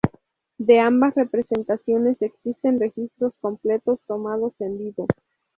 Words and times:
De 0.57 0.79
ambas 0.79 1.13
representaciones 1.13 2.19
existen 2.23 2.79
registros 2.79 3.33
completos 3.39 3.99
tomados 4.07 4.53
en 4.59 4.79
vivo. 4.79 5.05